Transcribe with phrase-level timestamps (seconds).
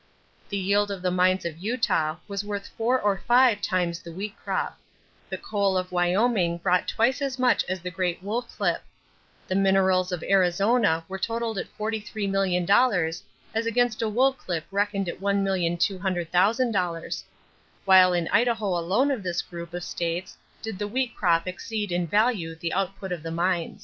[0.49, 4.35] The yield of the mines of Utah was worth four or five times the wheat
[4.35, 4.79] crop;
[5.29, 8.81] the coal of Wyoming brought twice as much as the great wool clip;
[9.47, 13.21] the minerals of Arizona were totaled at $43,000,000
[13.53, 17.23] as against a wool clip reckoned at $1,200,000;
[17.85, 22.07] while in Idaho alone of this group of states did the wheat crop exceed in
[22.07, 23.79] value the output of the mines.